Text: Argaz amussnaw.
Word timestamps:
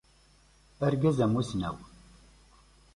Argaz 0.85 1.17
amussnaw. 1.25 1.77